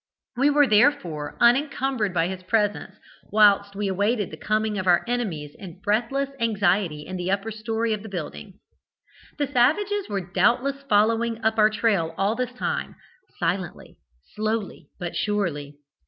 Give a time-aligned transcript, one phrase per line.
[0.35, 2.95] We were, therefore, unincumbered by his presence
[3.31, 7.93] whilst we awaited the coming of our enemies in breathless anxiety in the upper story
[7.93, 8.55] of the building.
[9.37, 12.95] "The savages were doubtless following up our trail all this time,
[13.39, 13.97] silently,
[14.35, 15.77] slowly, but surely.